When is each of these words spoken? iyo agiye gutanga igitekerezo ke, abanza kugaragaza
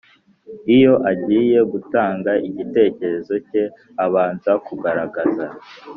iyo 0.75 0.93
agiye 1.11 1.59
gutanga 1.71 2.31
igitekerezo 2.47 3.33
ke, 3.47 3.61
abanza 4.05 4.51
kugaragaza 4.65 5.45